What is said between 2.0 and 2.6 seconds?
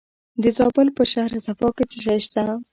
شی شته؟